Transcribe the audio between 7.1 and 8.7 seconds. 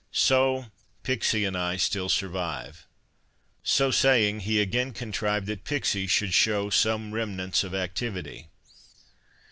remnants of activity.